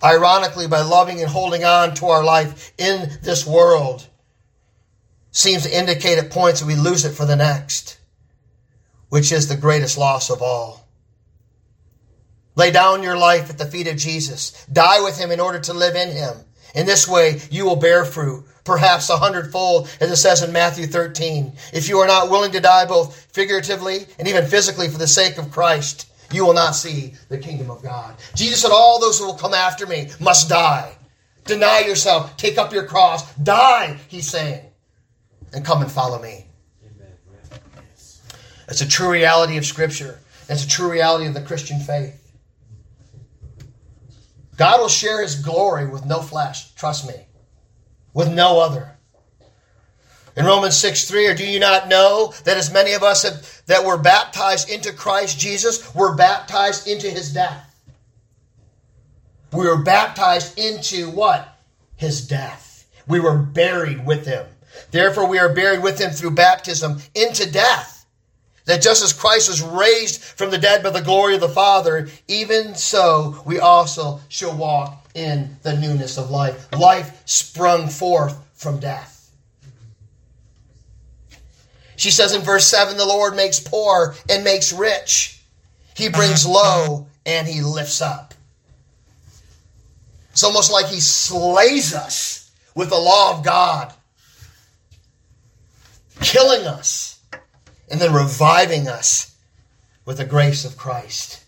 [0.04, 4.08] Ironically, by loving and holding on to our life in this world,
[5.36, 8.00] seems to indicate at points that we lose it for the next,
[9.10, 10.88] which is the greatest loss of all.
[12.56, 14.66] Lay down your life at the feet of Jesus.
[14.72, 16.38] Die with him in order to live in him.
[16.74, 20.88] In this way, you will bear fruit perhaps a hundredfold, as it says in Matthew
[20.88, 21.54] 13.
[21.72, 25.38] If you are not willing to die both figuratively and even physically for the sake
[25.38, 28.16] of Christ, you will not see the kingdom of God.
[28.36, 30.96] Jesus said, All those who will come after me must die.
[31.44, 34.62] Deny yourself, take up your cross, die, he's saying,
[35.56, 36.46] and come and follow me.
[38.68, 40.20] It's a true reality of Scripture.
[40.50, 42.22] It's a true reality of the Christian faith.
[44.58, 46.74] God will share his glory with no flesh.
[46.76, 47.16] Trust me
[48.14, 48.92] with no other.
[50.38, 53.62] In Romans 6 3, or do you not know that as many of us have,
[53.68, 57.80] that were baptized into Christ Jesus were baptized into his death?
[59.54, 61.58] We were baptized into what?
[61.96, 62.88] His death.
[63.08, 64.46] We were buried with him.
[64.92, 68.06] Therefore, we are buried with him through baptism into death.
[68.66, 72.08] That just as Christ was raised from the dead by the glory of the Father,
[72.28, 76.72] even so we also shall walk in the newness of life.
[76.74, 79.16] Life sprung forth from death.
[81.96, 85.42] She says in verse 7 the Lord makes poor and makes rich,
[85.96, 86.52] He brings mm-hmm.
[86.52, 88.34] low and He lifts up.
[90.32, 93.94] It's almost like He slays us with the law of God,
[96.26, 97.20] killing us
[97.90, 99.36] and then reviving us
[100.06, 101.44] with the grace of Christ.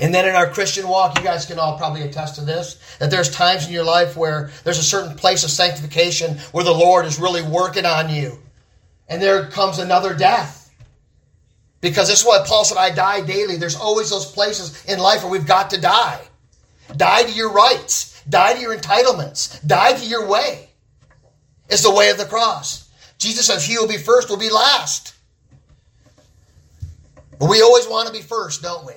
[0.00, 3.10] And then in our Christian walk, you guys can all probably attest to this, that
[3.10, 7.06] there's times in your life where there's a certain place of sanctification where the Lord
[7.06, 8.38] is really working on you.
[9.08, 10.72] And there comes another death.
[11.80, 13.56] Because this is what Paul said, I die daily.
[13.56, 16.20] There's always those places in life where we've got to die.
[16.96, 18.22] Die to your rights.
[18.28, 19.64] Die to your entitlements.
[19.66, 20.70] Die to your way.
[21.68, 22.83] It's the way of the cross.
[23.18, 25.14] Jesus says, He will be first, will be last.
[27.38, 28.94] But we always want to be first, don't we?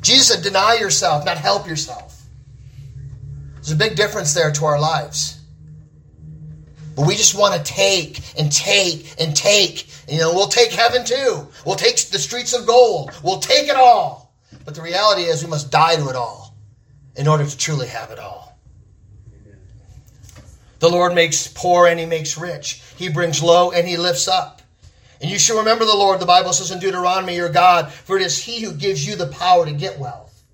[0.00, 2.22] Jesus said, deny yourself, not help yourself.
[3.54, 5.40] There's a big difference there to our lives.
[6.96, 9.88] But we just want to take and take and take.
[10.08, 11.46] You know, we'll take heaven too.
[11.64, 13.12] We'll take the streets of gold.
[13.22, 14.34] We'll take it all.
[14.64, 16.56] But the reality is we must die to it all
[17.16, 18.47] in order to truly have it all.
[20.78, 22.82] The Lord makes poor and he makes rich.
[22.96, 24.62] He brings low and he lifts up.
[25.20, 28.22] And you shall remember the Lord, the Bible says in Deuteronomy, your God, for it
[28.22, 30.44] is He who gives you the power to get wealth.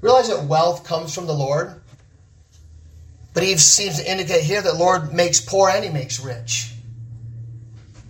[0.00, 1.80] Realize that wealth comes from the Lord.
[3.32, 6.72] But he seems to indicate here that the Lord makes poor and he makes rich.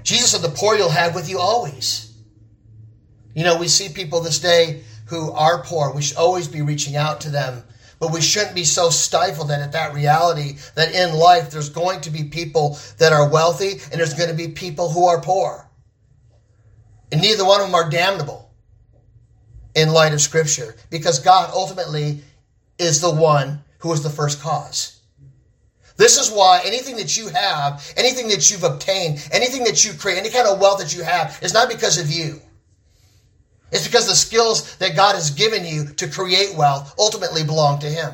[0.03, 2.11] Jesus said, The poor you'll have with you always.
[3.35, 5.93] You know, we see people this day who are poor.
[5.93, 7.62] We should always be reaching out to them
[8.01, 12.11] but we shouldn't be so stifled at that reality that in life there's going to
[12.11, 15.68] be people that are wealthy and there's going to be people who are poor.
[17.12, 18.51] And neither one of them are damnable
[19.74, 22.22] in light of Scripture because God ultimately
[22.78, 25.01] is the one who is the first cause.
[25.96, 30.16] This is why anything that you have, anything that you've obtained, anything that you create,
[30.16, 32.40] any kind of wealth that you have is not because of you.
[33.73, 37.87] It's because the skills that God has given you to create wealth ultimately belong to
[37.87, 38.12] Him.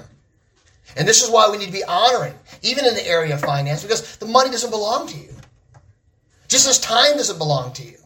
[0.97, 3.83] And this is why we need to be honoring, even in the area of finance,
[3.83, 5.35] because the money doesn't belong to you.
[6.49, 7.99] Just as time doesn't belong to you.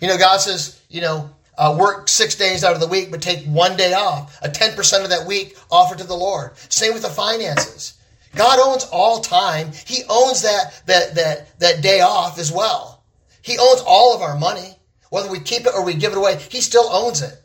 [0.00, 3.20] You know, God says, you know, uh, work six days out of the week, but
[3.20, 4.38] take one day off.
[4.42, 6.56] A 10% of that week offered to the Lord.
[6.68, 7.94] Same with the finances.
[8.36, 9.72] God owns all time.
[9.86, 13.02] He owns that, that, that, that day off as well.
[13.42, 14.77] He owns all of our money.
[15.10, 17.42] Whether we keep it or we give it away, he still owns it.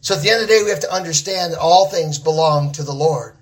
[0.00, 2.72] So at the end of the day, we have to understand that all things belong
[2.72, 3.36] to the Lord.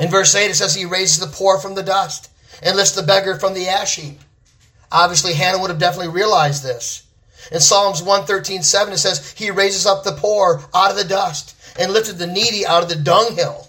[0.00, 2.30] In verse 8, it says, He raises the poor from the dust
[2.62, 4.20] and lifts the beggar from the ash heap.
[4.92, 7.04] Obviously, Hannah would have definitely realized this.
[7.52, 11.56] In Psalms 113, 7, it says, He raises up the poor out of the dust
[11.78, 13.68] and lifted the needy out of the dunghill.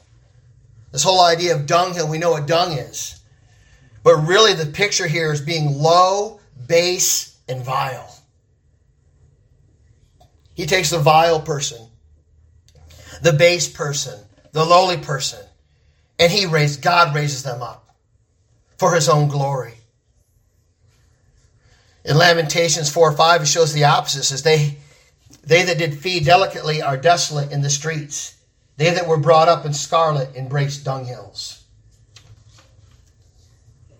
[0.91, 3.19] This whole idea of dunghill, we know what dung is.
[4.03, 6.40] But really, the picture here is being low,
[6.71, 8.17] base, and vile.
[10.53, 11.85] He takes the vile person,
[13.21, 14.17] the base person,
[14.53, 15.45] the lowly person,
[16.17, 17.93] and he raised God raises them up
[18.77, 19.73] for his own glory.
[22.05, 24.21] In Lamentations 4 or 5, it shows the opposite.
[24.21, 24.77] It says, they,
[25.43, 28.37] they that did feed delicately are desolate in the streets.
[28.77, 31.63] They that were brought up in scarlet embrace dunghills.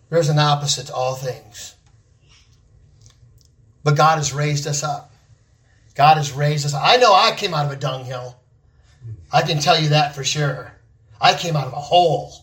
[0.09, 1.76] There's an opposite to all things.
[3.84, 5.11] But God has raised us up.
[5.95, 6.73] God has raised us.
[6.73, 8.38] I know I came out of a dunghill.
[9.32, 10.73] I can tell you that for sure.
[11.19, 12.34] I came out of a hole.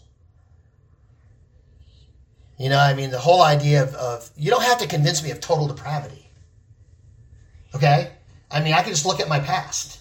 [2.58, 5.30] You know, I mean, the whole idea of, of you don't have to convince me
[5.30, 6.28] of total depravity.
[7.74, 8.10] Okay?
[8.50, 10.00] I mean, I can just look at my past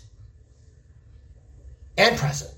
[1.98, 2.54] and present.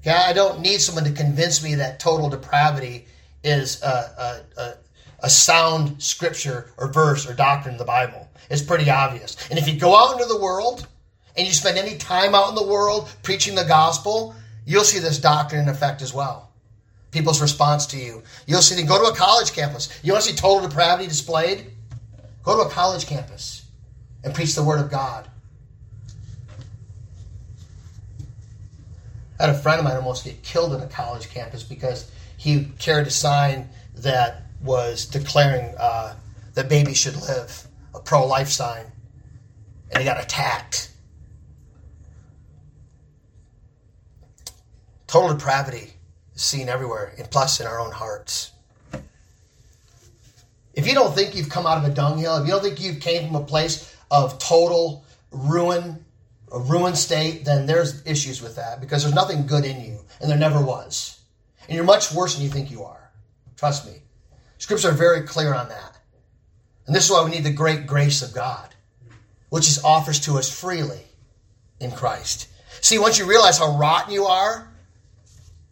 [0.00, 0.10] Okay?
[0.10, 3.06] I don't need someone to convince me that total depravity
[3.42, 4.74] is a, a,
[5.20, 8.28] a, sound scripture or verse or doctrine in the Bible.
[8.50, 9.36] It's pretty obvious.
[9.50, 10.86] And if you go out into the world
[11.36, 14.34] and you spend any time out in the world preaching the gospel,
[14.66, 16.48] you'll see this doctrine in effect as well
[17.10, 18.22] people's response to you.
[18.46, 19.88] You'll see them go to a college campus.
[20.02, 21.66] You want to see total depravity displayed?
[22.42, 23.66] Go to a college campus
[24.24, 25.28] and preach the word of God.
[29.38, 32.66] I had a friend of mine almost get killed in a college campus because he
[32.78, 36.14] carried a sign that was declaring uh,
[36.54, 38.86] that babies should live, a pro life sign,
[39.90, 40.92] and he got attacked.
[45.06, 45.92] Total depravity
[46.34, 48.52] is seen everywhere, and plus in our own hearts.
[50.74, 53.00] If you don't think you've come out of a dunghill, if you don't think you've
[53.00, 56.04] came from a place of total ruin,
[56.52, 60.30] a ruined state, then there's issues with that because there's nothing good in you, and
[60.30, 61.20] there never was.
[61.66, 63.10] And you're much worse than you think you are.
[63.56, 64.02] Trust me.
[64.58, 65.96] Scriptures are very clear on that.
[66.86, 68.74] And this is why we need the great grace of God,
[69.50, 71.00] which is offers to us freely
[71.80, 72.48] in Christ.
[72.80, 74.68] See, once you realize how rotten you are,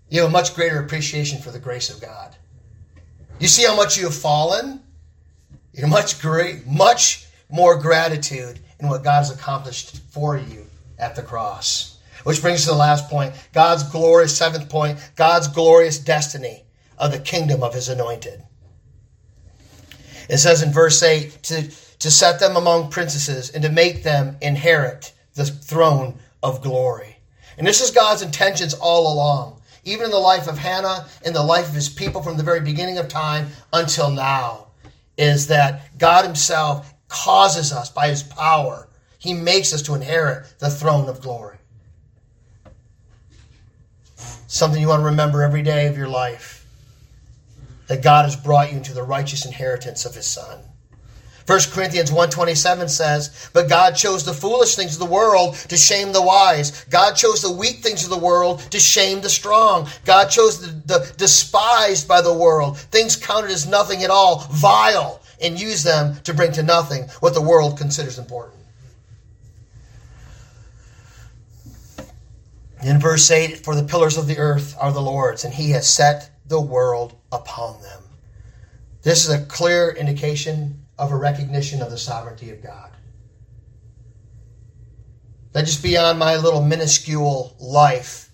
[0.08, 2.36] you have a much greater appreciation for the grace of God.
[3.38, 4.82] You see how much you have fallen?
[5.72, 10.66] You're much great, much more gratitude in what God has accomplished for you
[10.98, 11.98] at the cross.
[12.24, 16.64] Which brings us to the last point God's glorious, seventh point, God's glorious destiny
[16.98, 18.42] of the kingdom of his anointed.
[20.28, 21.62] It says in verse 8 to,
[21.98, 27.16] to set them among princesses and to make them inherit the throne of glory.
[27.58, 29.56] And this is God's intentions all along
[29.86, 32.60] even in the life of Hannah, in the life of his people from the very
[32.60, 34.66] beginning of time until now,
[35.16, 40.68] is that God himself causes us by his power, he makes us to inherit the
[40.68, 41.56] throne of glory.
[44.48, 46.55] Something you want to remember every day of your life
[47.88, 50.60] that God has brought you into the righteous inheritance of his Son.
[51.46, 56.12] 1 Corinthians 1.27 says, But God chose the foolish things of the world to shame
[56.12, 56.84] the wise.
[56.90, 59.88] God chose the weak things of the world to shame the strong.
[60.04, 65.20] God chose the, the despised by the world, things counted as nothing at all, vile,
[65.40, 68.54] and used them to bring to nothing what the world considers important.
[72.82, 75.88] In verse 8, For the pillars of the earth are the Lord's, and he has
[75.88, 78.02] set the world upon them.
[79.02, 82.90] This is a clear indication of a recognition of the sovereignty of God.
[85.52, 88.30] That just beyond my little minuscule life,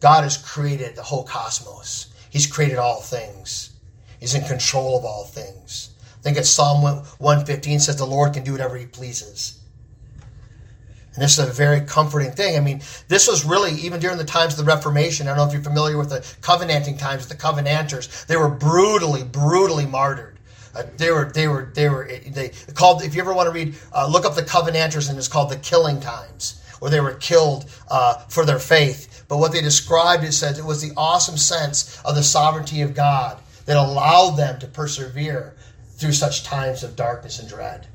[0.00, 2.12] God has created the whole cosmos.
[2.30, 3.70] He's created all things.
[4.18, 5.94] He's in control of all things.
[6.18, 9.59] I think it's Psalm 115 says the Lord can do whatever he pleases.
[11.14, 12.56] And this is a very comforting thing.
[12.56, 15.46] I mean, this was really, even during the times of the Reformation, I don't know
[15.46, 20.38] if you're familiar with the Covenanting times, the Covenanters, they were brutally, brutally martyred.
[20.72, 23.74] Uh, they were, they were, they were, they called, if you ever want to read,
[23.92, 27.68] uh, look up the Covenanters and it's called the killing times, where they were killed
[27.88, 29.24] uh, for their faith.
[29.26, 32.94] But what they described, it says, it was the awesome sense of the sovereignty of
[32.94, 35.56] God that allowed them to persevere
[35.96, 37.88] through such times of darkness and dread.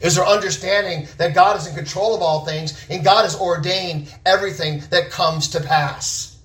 [0.00, 4.14] Is their understanding that God is in control of all things and God has ordained
[4.24, 6.36] everything that comes to pass.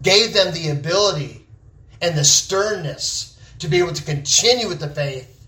[0.00, 1.46] Gave them the ability
[2.00, 5.46] and the sternness to be able to continue with the faith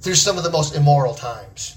[0.00, 1.76] through some of the most immoral times.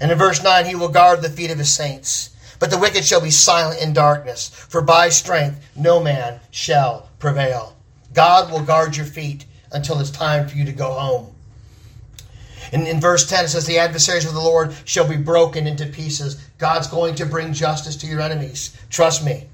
[0.00, 2.30] And in verse 9, he will guard the feet of his saints.
[2.58, 7.76] But the wicked shall be silent in darkness, for by strength no man shall prevail.
[8.12, 11.34] God will guard your feet until it's time for you to go home.
[12.72, 15.86] In, in verse 10, it says, The adversaries of the Lord shall be broken into
[15.86, 16.36] pieces.
[16.58, 18.76] God's going to bring justice to your enemies.
[18.90, 19.48] Trust me.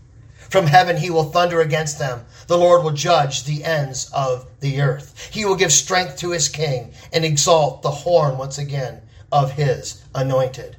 [0.51, 2.25] From heaven he will thunder against them.
[2.47, 5.31] The Lord will judge the ends of the earth.
[5.33, 9.03] He will give strength to his king and exalt the horn once again
[9.33, 10.77] of his anointed.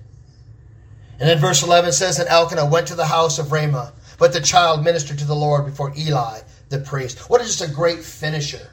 [1.19, 4.41] And then verse 11 says that Elkanah went to the house of Ramah, but the
[4.41, 7.29] child ministered to the Lord before Eli the priest.
[7.29, 8.71] What is just a great finisher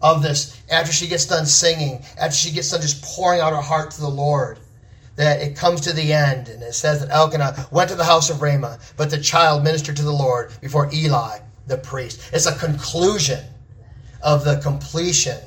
[0.00, 3.60] of this after she gets done singing, after she gets done just pouring out her
[3.60, 4.58] heart to the Lord
[5.16, 8.30] that it comes to the end, and it says that Elkanah went to the house
[8.30, 12.30] of Ramah, but the child ministered to the Lord before Eli, the priest.
[12.32, 13.44] It's a conclusion
[14.22, 15.38] of the completion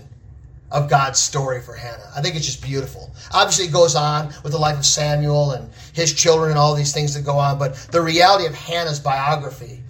[0.71, 2.11] of God's story for Hannah.
[2.15, 3.11] I think it's just beautiful.
[3.33, 6.93] Obviously, it goes on with the life of Samuel and his children and all these
[6.93, 9.81] things that go on, but the reality of Hannah's biography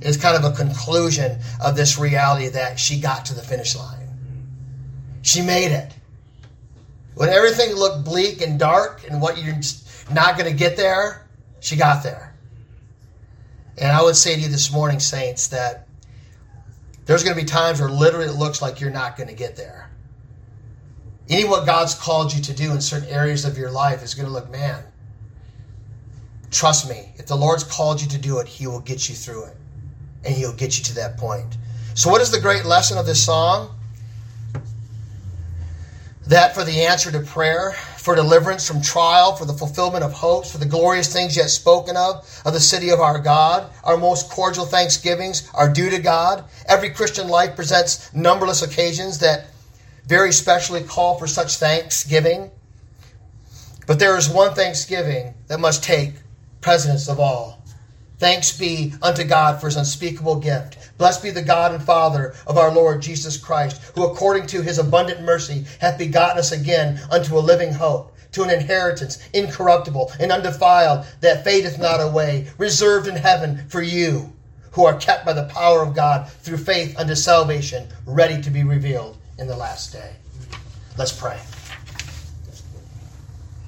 [0.00, 4.05] is kind of a conclusion of this reality that she got to the finish line.
[5.26, 5.92] She made it.
[7.16, 9.58] When everything looked bleak and dark and what you're
[10.12, 11.26] not going to get there,
[11.58, 12.32] she got there.
[13.76, 15.88] And I would say to you this morning, saints, that
[17.06, 19.56] there's going to be times where literally it looks like you're not going to get
[19.56, 19.90] there.
[21.28, 24.26] Any what God's called you to do in certain areas of your life is going
[24.26, 24.84] to look, man,
[26.52, 29.46] trust me, if the Lord's called you to do it, He will get you through
[29.46, 29.56] it.
[30.24, 31.56] And He'll get you to that point.
[31.94, 33.75] So, what is the great lesson of this song?
[36.26, 40.50] That for the answer to prayer, for deliverance from trial, for the fulfillment of hopes,
[40.50, 43.70] for the glorious things yet spoken of, of the city of our God.
[43.84, 46.44] Our most cordial thanksgivings are due to God.
[46.68, 49.46] Every Christian life presents numberless occasions that
[50.06, 52.50] very specially call for such thanksgiving.
[53.86, 56.14] But there is one thanksgiving that must take
[56.60, 57.55] precedence of all.
[58.18, 60.78] Thanks be unto God for his unspeakable gift.
[60.96, 64.78] Blessed be the God and Father of our Lord Jesus Christ, who according to his
[64.78, 70.32] abundant mercy hath begotten us again unto a living hope, to an inheritance incorruptible and
[70.32, 74.32] undefiled, that fadeth not away, reserved in heaven for you,
[74.72, 78.62] who are kept by the power of God through faith unto salvation, ready to be
[78.62, 80.16] revealed in the last day.
[80.96, 81.38] Let's pray.